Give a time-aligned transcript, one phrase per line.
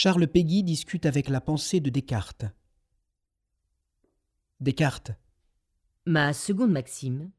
[0.00, 2.44] Charles Péguy discute avec la pensée de Descartes.
[4.60, 5.10] Descartes.
[6.06, 7.32] Ma seconde maxime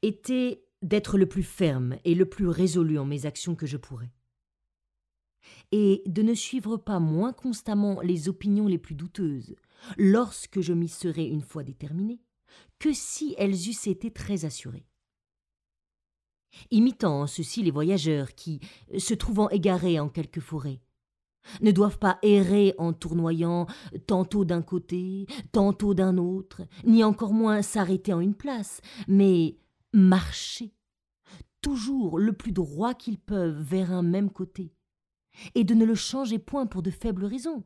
[0.00, 4.14] était d'être le plus ferme et le plus résolu en mes actions que je pourrais,
[5.72, 9.54] et de ne suivre pas moins constamment les opinions les plus douteuses,
[9.98, 12.22] lorsque je m'y serais une fois déterminé,
[12.78, 14.86] que si elles eussent été très assurées.
[16.70, 18.58] Imitant en ceci les voyageurs qui,
[18.96, 20.80] se trouvant égarés en quelque forêt,
[21.60, 23.66] ne doivent pas errer en tournoyant
[24.06, 29.58] tantôt d'un côté, tantôt d'un autre, ni encore moins s'arrêter en une place, mais
[29.92, 30.74] marcher
[31.60, 34.72] toujours le plus droit qu'ils peuvent vers un même côté,
[35.54, 37.64] et de ne le changer point pour de faibles raisons.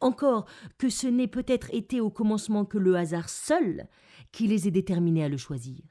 [0.00, 0.48] Encore
[0.78, 3.88] que ce n'ait peut-être été au commencement que le hasard seul
[4.30, 5.82] qui les ait déterminés à le choisir.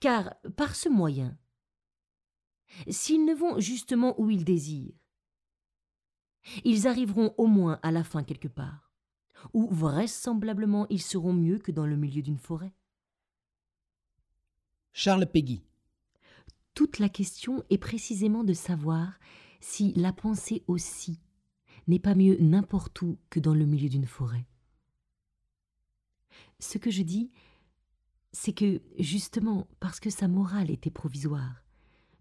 [0.00, 1.36] Car par ce moyen,
[2.88, 4.94] s'ils ne vont justement où ils désirent,
[6.64, 8.92] ils arriveront au moins à la fin quelque part,
[9.52, 12.74] où vraisemblablement ils seront mieux que dans le milieu d'une forêt.
[14.92, 15.62] Charles Péguy.
[16.74, 19.18] Toute la question est précisément de savoir
[19.60, 21.20] si la pensée aussi
[21.86, 24.46] n'est pas mieux n'importe où que dans le milieu d'une forêt.
[26.60, 27.30] Ce que je dis,
[28.32, 31.62] c'est que, justement, parce que sa morale était provisoire,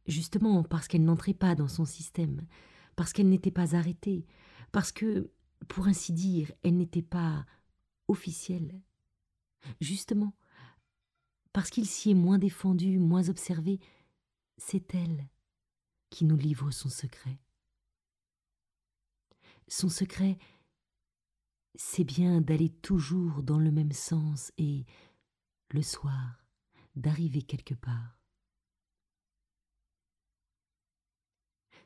[0.06, 2.46] justement parce qu'elle n'entrait pas dans son système,
[2.96, 4.26] parce qu'elle n'était pas arrêtée,
[4.72, 5.32] parce que,
[5.68, 7.46] pour ainsi dire, elle n'était pas
[8.08, 8.82] officielle.
[9.80, 10.36] Justement,
[11.54, 13.80] parce qu'il s'y est moins défendu, moins observé,
[14.58, 15.30] c'est elle
[16.10, 17.40] qui nous livre son secret.
[19.68, 20.38] Son secret,
[21.76, 24.86] c'est bien d'aller toujours dans le même sens et,
[25.70, 26.46] le soir,
[26.96, 28.23] d'arriver quelque part.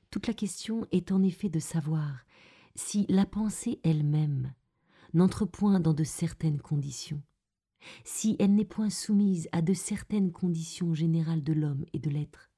[0.09, 2.25] Toute la question est en effet de savoir
[2.75, 4.53] si la pensée elle-même
[5.13, 7.21] n'entre point dans de certaines conditions,
[8.03, 12.51] si elle n'est point soumise à de certaines conditions générales de l'homme et de l'être,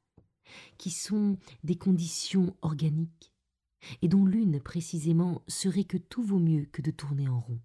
[0.77, 3.33] qui sont des conditions organiques,
[4.01, 7.61] et dont l'une précisément serait que tout vaut mieux que de tourner en rond.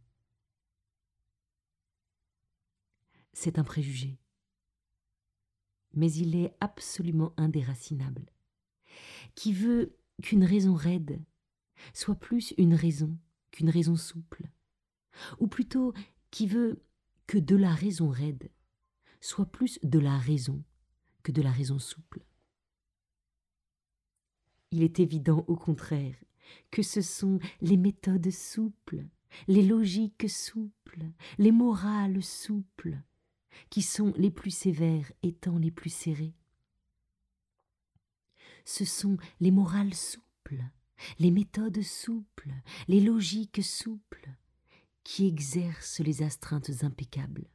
[3.32, 4.20] C'est un préjugé,
[5.92, 8.33] mais il est absolument indéracinable
[9.34, 11.22] qui veut qu'une raison raide
[11.92, 13.18] soit plus une raison
[13.50, 14.50] qu'une raison souple,
[15.38, 15.92] ou plutôt
[16.30, 16.82] qui veut
[17.26, 18.50] que de la raison raide
[19.20, 20.62] soit plus de la raison
[21.22, 22.24] que de la raison souple.
[24.70, 26.16] Il est évident au contraire
[26.70, 29.06] que ce sont les méthodes souples,
[29.48, 31.06] les logiques souples,
[31.38, 32.98] les morales souples,
[33.70, 36.34] qui sont les plus sévères étant les plus serrées
[38.64, 40.64] ce sont les morales souples,
[41.18, 42.52] les méthodes souples,
[42.88, 44.30] les logiques souples,
[45.02, 47.50] qui exercent les astreintes impeccables.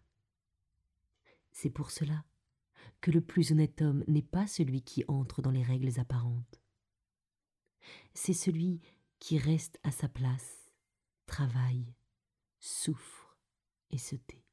[1.51, 2.23] C'est pour cela
[3.01, 6.61] que le plus honnête homme n'est pas celui qui entre dans les règles apparentes.
[8.13, 8.81] C'est celui
[9.19, 10.71] qui reste à sa place,
[11.25, 11.93] travaille,
[12.59, 13.37] souffre
[13.89, 14.48] et se tait.